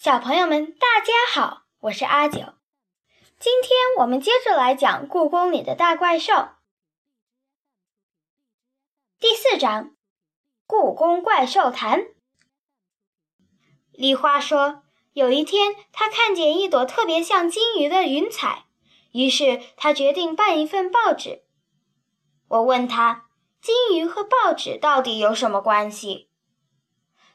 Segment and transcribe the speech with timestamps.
[0.00, 2.38] 小朋友们，大家好，我是阿九。
[3.40, 6.50] 今天我们接着来讲故宫里的大怪兽。
[9.18, 9.96] 第四章：
[10.68, 12.06] 故宫怪兽谈。
[13.90, 14.84] 梨花说，
[15.14, 18.66] 有一天她看见一朵特别像金鱼的云彩，
[19.10, 21.42] 于是她决定办一份报纸。
[22.46, 23.26] 我问她，
[23.60, 26.30] 金鱼和报纸到底有什么关系？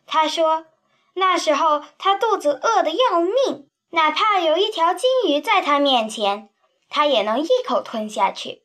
[0.06, 0.68] 他说。
[1.16, 6.50] 那时候他肚子饿得要命，哪怕有一条金鱼在他面前，
[6.90, 8.64] 他也能一口吞下去。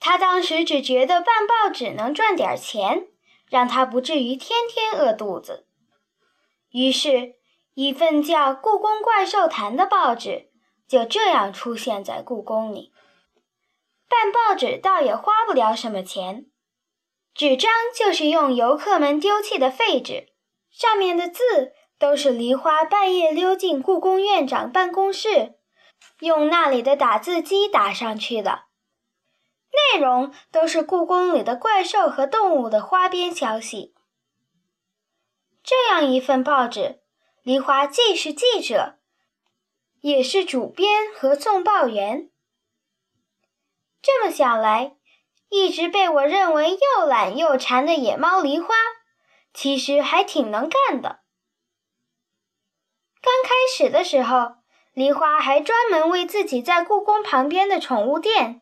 [0.00, 3.06] 他当时只觉得办报纸能赚点钱，
[3.48, 5.66] 让他不至于天天饿肚子。
[6.70, 7.36] 于是，
[7.74, 10.50] 一份叫《故宫怪兽谈》的报纸
[10.88, 12.92] 就这样出现在故宫里。
[14.08, 16.46] 办报纸倒也花不了什么钱，
[17.32, 20.32] 纸张就是用游客们丢弃的废纸，
[20.70, 21.72] 上面的字。
[22.04, 25.54] 都是梨花半夜溜进故宫院长办公室，
[26.20, 28.64] 用那里的打字机打上去的。
[29.94, 33.94] 内容都是故宫里的怪兽和动物的花边消息。
[35.62, 37.00] 这样一份报纸，
[37.42, 38.98] 梨花既是记者，
[40.02, 42.28] 也是主编和送报员。
[44.02, 44.98] 这么想来，
[45.48, 48.74] 一直被我认为又懒又馋的野猫梨花，
[49.54, 51.23] 其实还挺能干的。
[53.24, 54.56] 刚开始的时候，
[54.92, 58.60] 梨花还专门为自己在故宫旁边的宠物店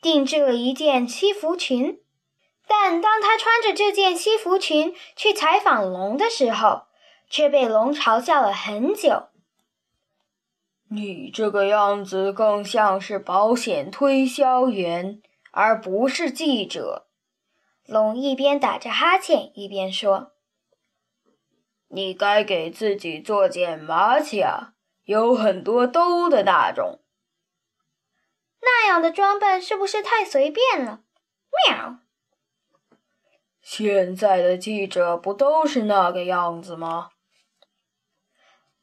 [0.00, 2.00] 定制了一件西服裙。
[2.66, 6.84] 但当她穿着这件西服裙去采访龙的时候，
[7.28, 9.24] 却被龙嘲笑了很久。
[10.90, 17.08] 你这个样子更像是保险推销员，而不是记者。
[17.84, 20.32] 龙一边打着哈欠，一边说。
[21.88, 27.00] 你该给自己做件马甲，有很多兜的那种。
[28.60, 31.00] 那样的装扮是不是太随便了？
[31.68, 31.98] 喵。
[33.62, 37.10] 现在的记者不都是那个样子吗？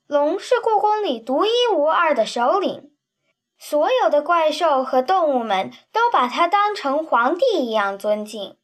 [0.07, 2.91] 龙是故宫里独一无二的首领，
[3.57, 8.57] 所有的怪兽和动物们都把他当成皇帝一样尊敬。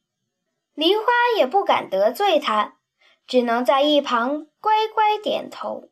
[0.74, 1.04] 梨花
[1.36, 2.78] 也不敢得罪他。
[3.32, 5.84] 只能在一旁乖乖点头。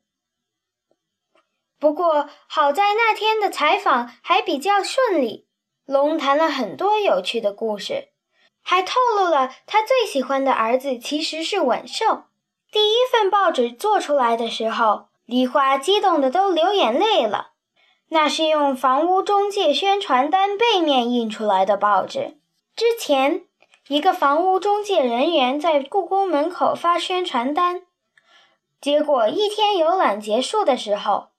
[1.78, 5.46] 不过好在那天的采访还比较顺利，
[5.86, 8.10] 龙谈了很多有趣的故事，
[8.60, 12.24] 还透露了他最喜欢的儿子其实是吻兽。
[12.70, 17.52] 第一份报纸做出来的时候，梨花激动的都流眼泪了。
[18.10, 22.38] 那是用房屋中介宣传单背面印出来的报纸，
[22.76, 23.46] 之前。
[23.90, 27.82] 一个房屋中介人员在故宫门口发宣传单，
[28.80, 31.30] 结果一天游览结束的时候，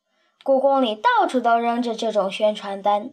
[0.43, 3.11] 故宫里到处都扔着这种宣传单。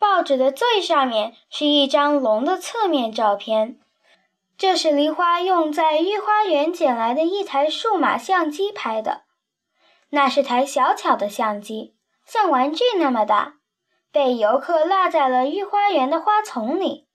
[0.00, 3.78] 报纸的最上面是一张龙的侧面照片，
[4.58, 9.22] 这是梨花用在御花园捡来的一台数码相机拍的。
[10.10, 11.94] 那是台小巧的相机，
[12.26, 13.55] 像玩具那么大。
[14.16, 17.06] 被游客落在了御花园的花丛里，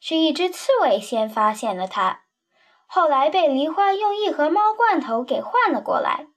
[0.00, 2.22] 是一只刺猬先发现了它，
[2.86, 6.28] 后来被梨花用一盒猫罐头给换了过来。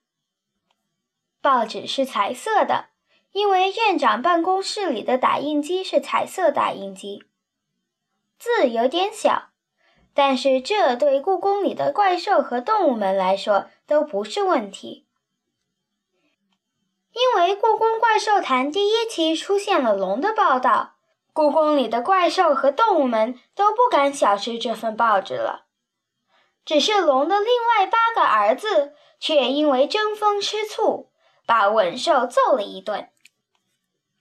[1.42, 2.88] 报纸是彩色的，
[3.32, 7.24] 因为院长办公室里的打印机是彩色打印机。
[8.38, 9.52] 字有点小，
[10.14, 15.08] 但是这对故宫里的怪兽和动物们来说都不是问题。
[17.14, 20.96] 因为《故宫怪兽谈》第一期出现了龙的报道，
[21.34, 25.66] 故宫里的怪兽和动物们都不敢小视这份报纸了。
[26.64, 31.10] 只是龙的另外八个儿子却因为争风吃醋，
[31.46, 33.10] 把文兽揍了一顿。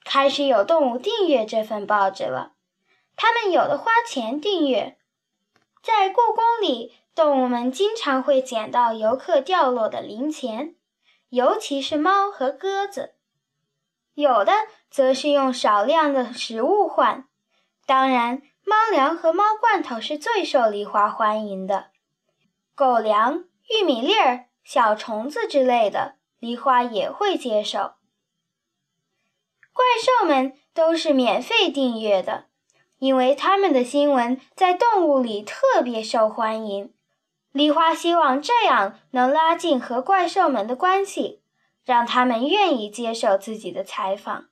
[0.04, 2.52] 开始有动物订阅这份报纸了，
[3.14, 4.96] 他们有的花钱订阅。
[5.82, 10.74] 在故宫里，动物们经常会捡到游客掉落的零钱。
[11.30, 13.14] 尤其是猫和鸽子，
[14.14, 14.52] 有的
[14.90, 17.28] 则是用少量的食物换。
[17.86, 21.90] 当然，猫粮和猫罐头是最受梨花欢迎的。
[22.74, 27.94] 狗粮、玉米粒儿、小虫子之类的，梨花也会接受。
[29.72, 32.46] 怪兽们都是免费订阅的，
[32.98, 36.92] 因为他们的新闻在动物里特别受欢迎。
[37.52, 41.42] 梨花希望这样能拉近和怪兽们的关系，
[41.84, 44.46] 让他们愿意接受自己的采访。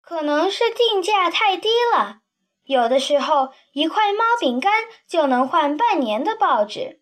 [0.00, 2.20] 可能是定价太低了，
[2.64, 7.00] 有的时候一块猫饼干就能换半年的报纸。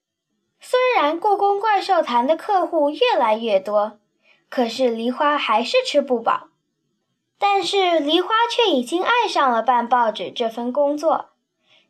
[0.60, 4.00] 虽然故宫怪兽坛的客户越来越多，
[4.48, 6.48] 可是梨花还是吃不饱。
[7.38, 11.33] 但是梨花却已经爱上了办报纸这份工作。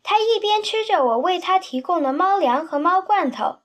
[0.07, 3.61] 他一边吃着我为他提供的猫粮和猫罐头，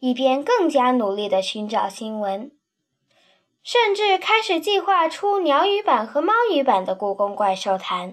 [0.00, 2.50] 一边更加努力地寻找新闻，
[3.62, 8.12] 甚至开始计划出鸟语版和猫语版的《故宫怪兽谈》。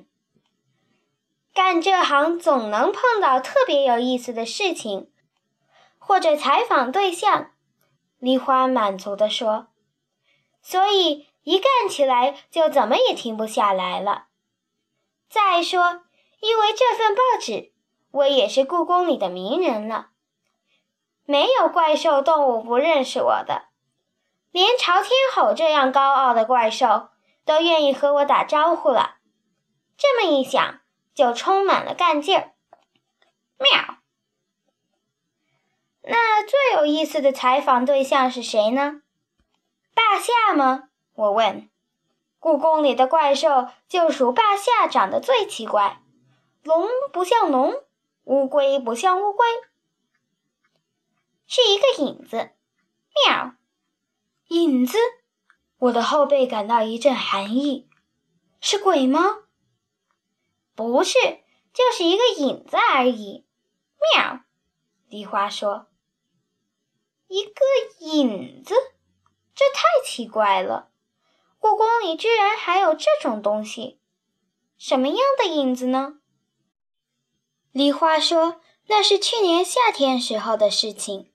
[1.56, 5.10] 干这行总能碰到特别有意思的事情，
[5.98, 7.52] 或者采访对象。
[8.20, 9.70] 梨花满足地说
[10.62, 14.28] ：“所以一干起来就怎么也停不下来了。
[15.28, 16.04] 再说。”
[16.40, 17.72] 因为这份报纸，
[18.12, 20.10] 我也是故宫里的名人了。
[21.26, 23.70] 没有怪兽动物不认识我的，
[24.52, 27.10] 连朝天吼这样高傲的怪兽
[27.44, 29.16] 都愿意和我打招呼了。
[29.98, 30.82] 这么一想，
[31.14, 32.52] 就充满了干劲儿。
[33.58, 33.98] 喵！
[36.04, 39.02] 那最有意思的采访对象是谁呢？
[39.96, 40.90] 霸下吗？
[41.16, 41.70] 我问。
[42.38, 46.02] 故宫里的怪兽就属霸下长得最奇怪。
[46.66, 47.84] 龙不像龙，
[48.24, 49.46] 乌龟不像乌龟，
[51.46, 52.50] 是一个影子。
[53.28, 53.54] 喵，
[54.48, 54.98] 影子！
[55.78, 57.88] 我的后背感到一阵寒意。
[58.60, 59.44] 是鬼吗？
[60.74, 61.20] 不是，
[61.72, 63.46] 就是一个影子而已。
[64.16, 64.40] 喵，
[65.08, 65.86] 梨花说
[67.30, 67.62] ：“一个
[68.00, 68.74] 影子，
[69.54, 70.90] 这太奇怪了。
[71.60, 74.00] 故宫里居然还有这种东西，
[74.80, 76.22] 什么样的影子呢？”
[77.76, 81.34] 梨花说：“那是去年夏天时候的事情，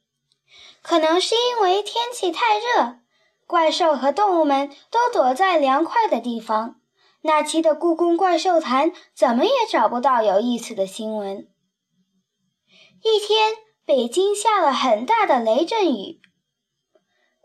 [0.81, 3.01] 可能是因为天气太热，
[3.47, 6.81] 怪兽和动物们都躲在凉快的地方。
[7.21, 11.47] 那期的《故宫怪兽坛》怎么也找不到有意思的新闻。
[13.03, 16.23] 一天，北京下了很大的雷阵雨，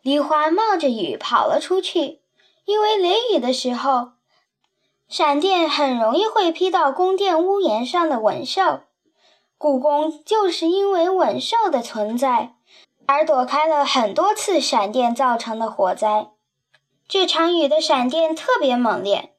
[0.01, 2.21] 梨花冒着雨跑了出去，
[2.63, 4.13] 因为雷雨的时候。”
[5.07, 8.81] 闪电很容易会劈到宫殿屋檐上的吻兽，
[9.57, 12.55] 故宫就是因为吻兽的存在
[13.05, 16.31] 而躲开了很多次闪电造成的火灾。
[17.07, 19.35] 这场雨的闪电特别猛烈，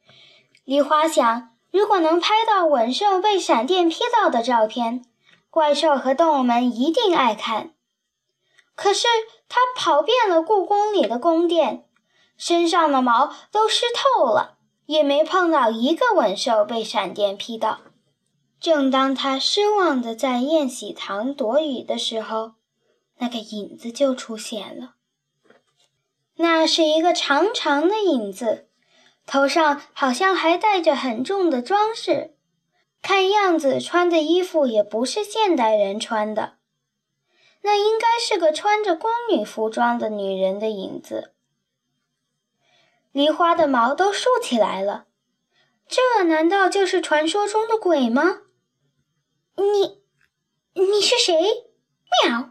[0.64, 5.04] 梨花想，如果能拍到吻兽被闪电劈到的照片，
[5.50, 7.72] 怪兽和动物们一定爱看。
[8.76, 9.08] 可是
[9.48, 11.86] 他跑遍了故宫里的宫殿，
[12.38, 14.56] 身上的毛都湿透了。
[14.87, 17.81] 也没碰到一个吻兽被闪电劈到。
[18.59, 22.53] 正当他失望的在宴喜堂躲雨的时候，
[23.19, 24.94] 那个影子就出现了。
[26.37, 28.69] 那是一个长长的影子，
[29.27, 32.35] 头上好像还戴着很重的装饰，
[33.03, 36.55] 看样子穿的衣服也不是现代人穿的。
[37.62, 41.33] 那应该是个穿着宫女服装的女人的影子。
[43.16, 45.06] 梨花的毛都竖起来了，
[45.88, 48.42] 这难道就是传说中的鬼吗？
[49.56, 50.02] 你，
[50.74, 51.34] 你是谁？
[52.22, 52.50] 喵！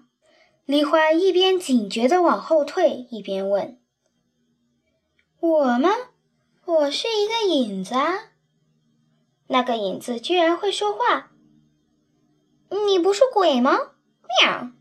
[0.65, 3.79] 梨花一边警觉地往后退，一边问
[5.39, 5.91] ：“我吗？
[6.65, 8.31] 我是一个影子啊。”
[9.45, 11.29] 那个影子居然会说话。
[12.88, 13.77] 你不是鬼吗？
[14.41, 14.71] 喵！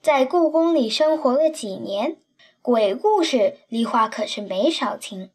[0.00, 2.23] 在故宫里生活了几年。
[2.64, 5.30] 鬼故事，梨花可是没少听。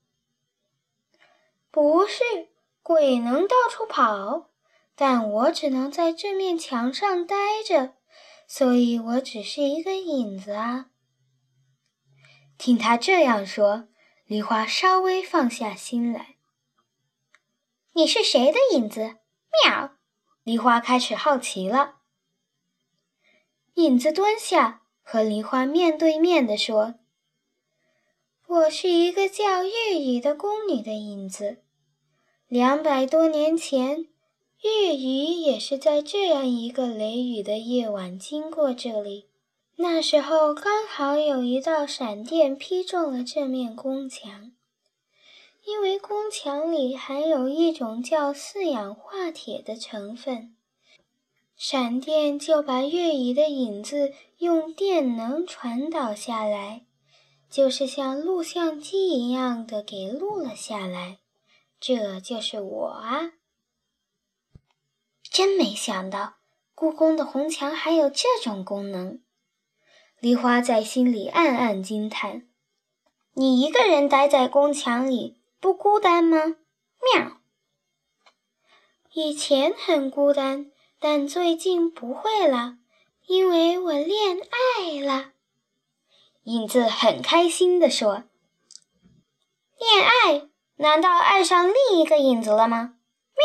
[1.69, 2.23] 不是
[2.81, 4.49] 鬼能到处跑，
[4.95, 7.93] 但我只能在这面墙上待着，
[8.47, 10.87] 所以我只是一个影子啊。
[12.57, 13.87] 听他这样说，
[14.25, 16.37] 梨花稍微放下心来。
[17.93, 19.17] 你是谁的影子？
[19.67, 19.91] 喵！
[20.41, 21.97] 梨花开始好奇了。
[23.75, 26.95] 影子蹲下，和梨花面对面的说。
[28.49, 31.57] 我是一个叫月雨的宫女的影子。
[32.47, 34.07] 两百多年前，
[34.63, 39.27] 月雨也是在这样一个雷雨的夜晚经过这里。
[39.75, 44.51] 那时候刚好有一道闪电劈中了这面宫墙，
[45.67, 50.55] 因为宫墙里含有一种叫四氧化铁的成分，
[51.55, 56.87] 闪电就把月雨的影子用电能传导下来。
[57.49, 61.17] 就是像录像机一样的给录了下来，
[61.79, 63.31] 这就是我啊！
[65.23, 66.35] 真没想到，
[66.75, 69.21] 故宫的红墙还有这种功能。
[70.19, 72.47] 梨花在心里暗暗惊叹
[73.33, 76.57] ：“你一个人待在宫墙里，不孤单吗？”
[77.01, 77.37] 喵。
[79.13, 82.77] 以前很孤单，但最近不会了，
[83.25, 85.31] 因为我恋爱了
[86.43, 88.23] 影子很开心地说
[89.77, 90.49] ：“恋爱？
[90.75, 92.95] 难道爱上另一个影子了吗？”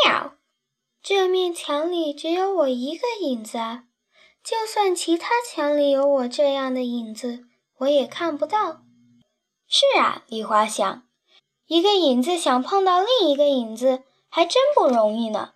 [0.05, 0.35] 喵！
[1.01, 3.83] 这面墙里只有我一个影子啊！
[4.43, 7.45] 就算其他墙里有我这样的影子，
[7.77, 8.81] 我也看不到。
[9.67, 11.07] 是啊，梨花想，
[11.67, 15.53] 一个影子想碰到另一个影子，还真不容易呢。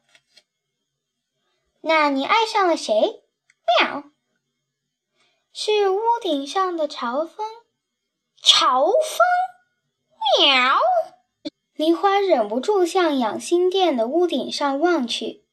[1.81, 3.24] 那你爱上了谁？
[3.81, 4.03] 喵！
[5.51, 7.46] 是屋顶上的朝风。
[8.41, 9.20] 朝风？
[10.39, 10.77] 喵！
[11.74, 15.46] 梨花忍不住向养心殿的屋顶上望去，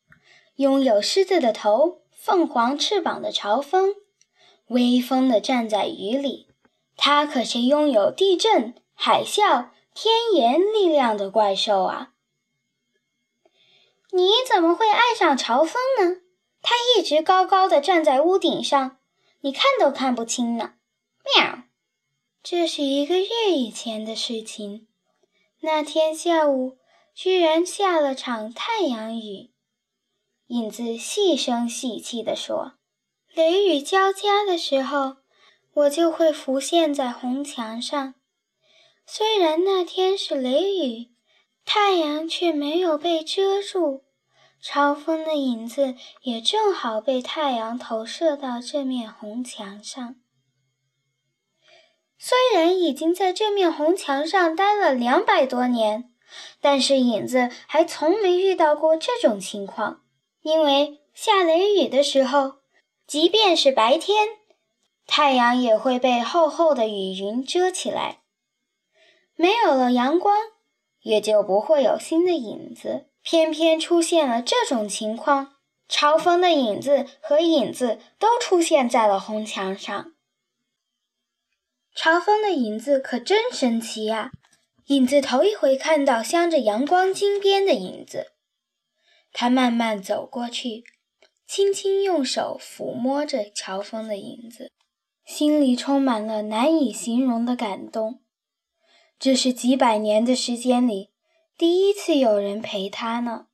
[0.57, 3.95] 拥有狮子的头、凤凰翅膀的朝风，
[4.67, 6.49] 威风地站在雨里。
[6.97, 12.12] 它可是拥有地震、海啸、天炎力量的怪兽啊！
[14.12, 16.21] 你怎么会爱上朝风呢？
[16.62, 18.99] 它一直高高的站在屋顶上，
[19.47, 20.75] 你看都看不清呢。
[21.37, 21.62] 喵！
[22.43, 24.88] 这是一个月以前的事情。
[25.61, 26.79] 那天下午，
[27.15, 29.53] 居然下了场太阳雨。
[30.49, 32.73] 影子细声细气地说
[33.35, 35.19] ：“雷雨交加的时候，
[35.75, 38.17] 我就会浮现在红墙上。
[39.07, 41.12] 虽然那天是雷雨，
[41.65, 44.06] 太阳却没有被遮住。
[44.68, 50.16] 朝风的影子也正好被太阳投射到这面红墙上。”
[52.18, 56.11] 虽然已经在这面红墙上待了两百多年，
[56.61, 60.02] 但是影子还从没遇到过这种情况。
[60.42, 62.54] 因为下雷雨的时候，
[63.06, 64.26] 即便是白天，
[65.06, 68.23] 太阳也会被厚厚的雨云遮起来。
[69.37, 70.37] 没有了阳光，
[71.02, 73.06] 也就不会有新的影子。
[73.28, 75.56] 偏偏出现了这种情况，
[75.88, 80.12] 朝风的影子和影子都出现在了红墙上。
[81.92, 84.30] 朝风的影子可真神奇呀！
[84.87, 88.28] 影子头一回看到镶着阳光金边的影子，
[89.33, 90.85] 他慢慢走过去，
[91.49, 94.71] 轻轻用手抚摸着朝风的影子，
[95.25, 98.21] 心里充满了难以形容的感动。
[99.18, 101.11] 这是几百年的时间里
[101.57, 103.49] 第一次有人陪他呢。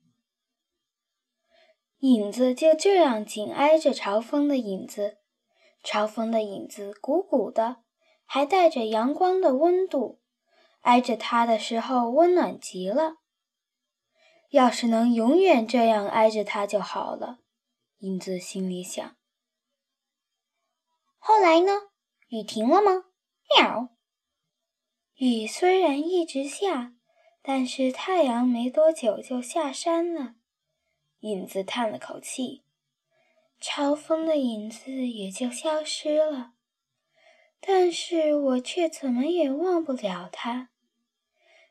[1.99, 5.19] 影子就这样紧挨着朝风的影子，
[5.85, 7.83] 朝风的影子鼓鼓的。
[8.25, 10.23] 还带着阳光的温度，
[10.81, 13.17] 挨着他的时候温暖极了。
[14.49, 17.41] 要是能永远这样挨着他就好了，
[17.99, 19.17] 影子心里想。
[21.19, 21.73] 后来呢？
[22.29, 23.05] 雨停了吗？
[23.55, 23.91] 喵。
[25.17, 26.95] 雨虽然一直下，
[27.43, 30.37] 但是太阳没多久就下山了。
[31.21, 32.63] 影子叹了口气，
[33.61, 36.53] 朝风的影子也就消失了。
[37.61, 40.71] 但是我却怎么也忘不了他，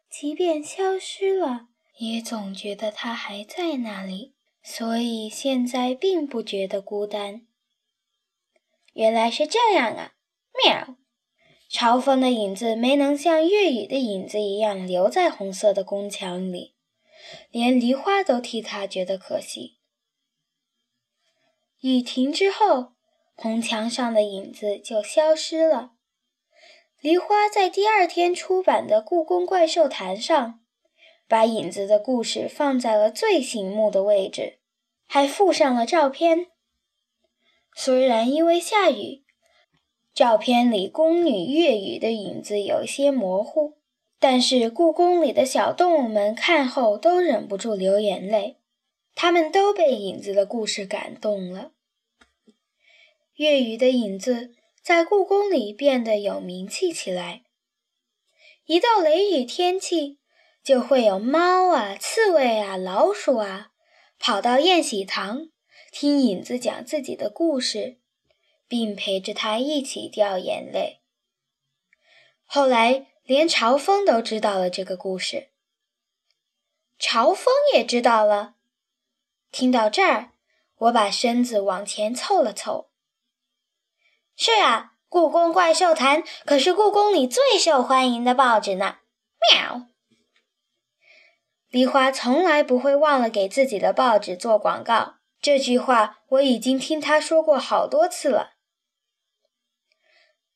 [0.09, 7.45] 即便消失了，也总觉得他还在那里，所以现在并不觉得孤单。
[8.93, 10.13] 原来是这样啊！
[10.65, 10.95] 喵，
[11.71, 16.75] 嘲风的影子没能像月雨的影子一样留在红色的宫墙里，
[17.49, 19.77] 连梨花都替他觉得可惜。
[21.81, 22.93] 雨停之后。
[23.33, 25.93] 红墙上的影子就消失了。
[26.99, 30.59] 梨花在第二天出版的《故宫怪兽坛》上，
[31.27, 34.59] 把影子的故事放在了最醒目的位置，
[35.07, 36.51] 还附上了照片。
[37.75, 39.20] 虽然因为下雨，
[40.13, 43.77] 照片里宫女月雨的影子有些模糊，
[44.19, 48.57] 但是故宫里的小动物们看后都忍不住流眼泪，
[49.15, 51.71] 他们都被影子的故事感动了。
[53.35, 54.51] 月雨的影子
[54.83, 57.43] 在故宫里变得有名气起来。
[58.65, 60.19] 一到雷雨天气，
[60.61, 63.69] 就会有猫啊、刺猬啊、老鼠啊
[64.19, 65.47] 跑到宴喜堂
[65.89, 68.00] 听影子讲自己的故事，
[68.71, 71.01] 并陪着他一起掉眼泪。
[72.45, 75.49] 后来，连朝风都知道了这个故事。
[76.97, 78.53] 朝风也知道了。
[79.51, 80.31] 听到这儿，
[80.77, 82.91] 我把身子往前凑了凑。
[84.37, 88.99] 是啊，故宫怪兽坛可是故宫里最受欢迎的报纸呢。
[89.51, 89.89] 喵！
[91.67, 98.50] 梨花从来不会忘了给自己的报纸做广告，这句话我已经听他说过好多次了。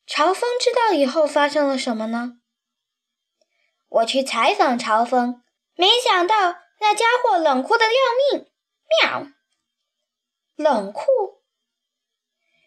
[0.06, 2.38] 朝风知道以后发生了什么呢？
[3.88, 5.42] 我去采访朝风，
[5.74, 8.48] 没想到那家伙冷酷的要命。
[9.02, 9.26] 喵！
[10.54, 11.02] 冷酷。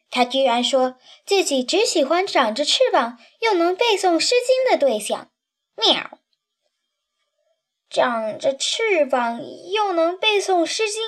[0.10, 5.32] 他居然说自己只喜欢长着翅膀又能背诵《诗经》的对象。
[5.76, 6.20] 喵！
[7.90, 9.42] 长着翅膀
[9.72, 11.02] 又能背诵《诗经》，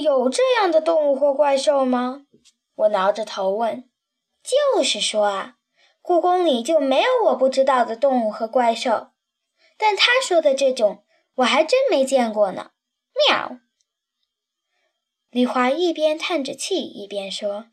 [0.00, 2.26] 有这样的动物或怪兽吗？
[2.74, 3.88] 我挠着头问。
[4.42, 5.56] 就是说啊，
[6.00, 9.12] 故宫里就没有我不知道的动物和怪兽。
[9.78, 11.04] 但他说的这种，
[11.36, 12.72] 我还真没见过呢。
[13.28, 13.58] 喵！
[15.30, 17.68] 李华一边叹着气，一边说：“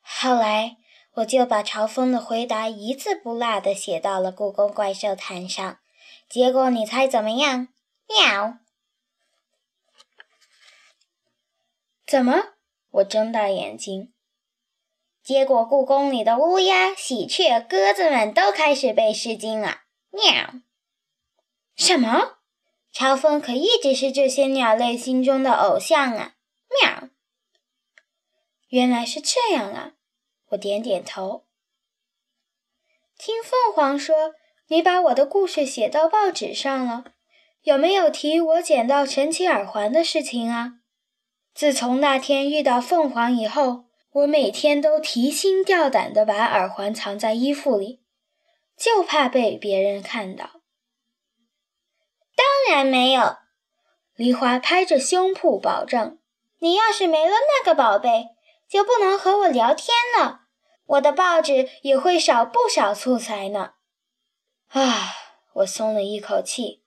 [0.00, 0.78] 后来
[1.14, 5.78] 我就把朝风的回答一字不落的写到了故宫怪兽坛上。
[6.28, 7.68] 结果你猜怎么样？”
[8.08, 8.58] 喵！
[12.06, 12.54] 怎么？
[12.90, 14.13] 我睁大眼睛。
[15.24, 19.78] 结果故宫里的乌鸦、喜鹊、鸽子们都开始背《诗经》了。
[20.10, 20.60] 喵！
[21.74, 22.34] 什么？
[22.92, 26.34] 朝风可一直是这些鸟类心中的偶像啊！
[26.68, 27.08] 喵！
[28.68, 29.92] 原来是这样啊！
[30.50, 31.46] 我点点头。
[33.16, 34.34] 听凤凰说，
[34.68, 37.04] 你把我的故事写到报纸上了，
[37.62, 40.80] 有没有提我捡到神奇耳环的事情啊？
[41.54, 43.83] 自从那天遇到凤凰以后，
[44.14, 48.00] 我每天都提心吊胆地把耳环藏在衣服里，
[48.76, 50.60] 就怕被别人看到。
[52.36, 53.38] 当然没有，
[54.14, 56.20] 梨花拍着胸脯保证
[56.60, 58.28] ：“你要是没了那个宝贝，
[58.68, 60.42] 就不能和我聊天了，
[60.86, 63.72] 我的报纸也会少不少素材呢。”
[64.70, 65.12] 啊，
[65.54, 66.84] 我松了一口气。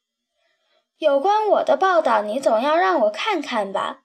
[0.97, 4.03] 有关我的报道，你总要让我看看吧？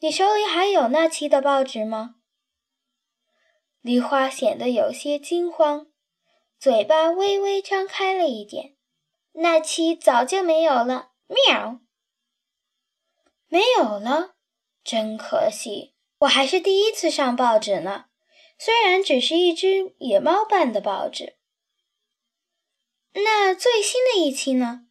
[0.00, 2.14] 你手里还有那期的报纸吗？
[3.84, 5.88] 梨花显得有些惊慌，
[6.58, 8.76] 嘴巴微微张开了一点。
[9.32, 11.80] 那期早就没有了，喵！
[13.46, 14.36] 没有了，
[14.82, 15.92] 真可惜。
[16.20, 18.06] 我还是第一次上报纸呢，
[18.58, 21.36] 虽然只是一只野猫办的报纸。
[23.12, 24.86] 那最新的一期呢？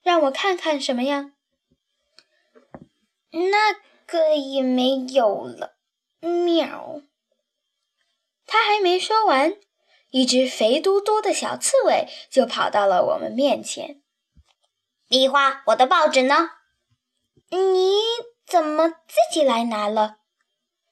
[0.00, 1.34] 让我看看什么样？
[3.30, 3.74] 那
[4.06, 5.76] 个也没有了，
[6.20, 7.02] 喵！
[8.48, 9.54] 他还没说完。
[10.10, 14.00] 一只肥嘟嘟的小刺猬就跑到了我们面前。
[15.06, 16.50] 梨花，我的报纸呢？
[17.50, 18.00] 你
[18.46, 20.16] 怎么自己来拿了？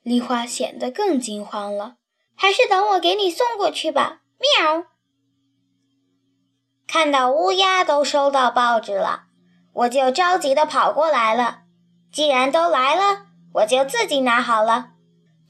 [0.03, 1.97] 梨花显得更惊慌了。
[2.35, 4.21] 还是等我给你送过去吧。
[4.39, 4.85] 喵！
[6.87, 9.29] 看到乌鸦都收到报纸了，
[9.73, 11.63] 我就着急的跑过来了。
[12.13, 14.91] 既然都来了，我就自己拿好了。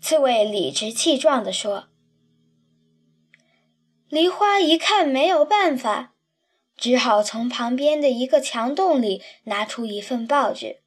[0.00, 1.88] 刺猬理直气壮地说。
[4.08, 6.14] 梨花一看没有办法，
[6.76, 10.80] 只好从旁边的一个墙洞里拿出一份报纸。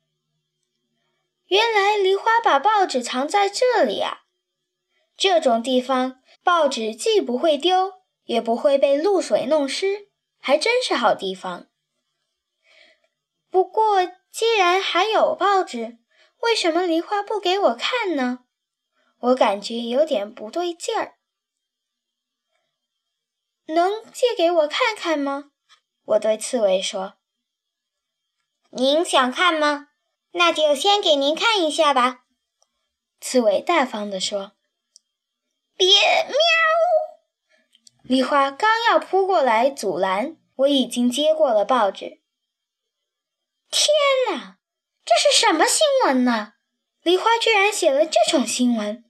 [1.48, 4.22] 原来梨花把报纸藏在这里啊！
[5.18, 10.08] 这种地方，报纸既不会丢，也不会被露水弄湿，
[10.40, 11.68] 还真是好地方。
[13.50, 15.98] 不过，既然还有报纸，
[16.40, 18.46] 为什么梨花不给我看呢？
[19.20, 21.16] 我感觉有点不对劲儿。
[23.74, 25.52] 能借给我看看吗？
[26.06, 27.14] 我对刺猬说
[28.72, 29.90] ：“您想看吗？
[30.32, 32.22] 那就先给您看一下吧。”
[33.22, 34.54] 刺猬大方地说
[35.78, 36.36] ：“别喵！”
[38.02, 42.22] 梨花刚要扑过来阻拦，我已经接过了报纸。
[43.70, 43.88] 天
[44.32, 44.58] 哪，
[45.06, 46.54] 这是什么新闻呢？
[47.04, 49.06] 梨花居然写了这种新闻，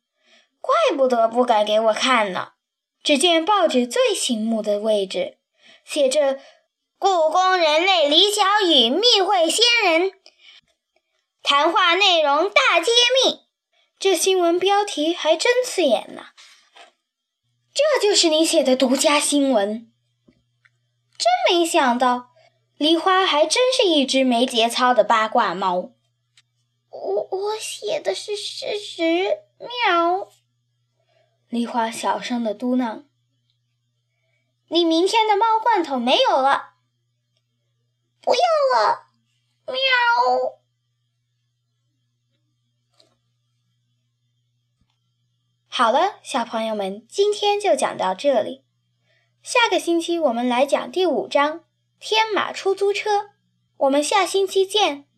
[0.59, 2.55] 怪不得不敢给我看呢。
[3.03, 5.37] 只见报纸最醒目的位置
[5.85, 6.39] 写着
[6.99, 10.11] “故宫人类李小雨密会仙人”，
[11.41, 12.91] 谈话内容大揭
[13.23, 13.41] 秘。
[13.97, 16.27] 这新闻标题还真刺眼呢！
[17.73, 19.91] 这就是你写的独家新闻？
[21.17, 22.29] 真没想到，
[22.77, 25.91] 梨花还真是一只没节操的八卦猫。
[26.89, 30.29] 我我写的是事实，喵。
[31.49, 33.05] 梨花小声的嘟囔
[34.69, 36.75] ：“你明天的猫罐头没有了，
[38.21, 38.39] 不要
[38.79, 39.07] 了，
[39.65, 39.75] 喵！”
[45.67, 48.63] 好了，小朋友们，今天就讲到这里。
[49.41, 51.61] 下个星期我们来讲第五章
[51.99, 53.17] 《天马出租车》，
[53.77, 55.08] 我们下星期见。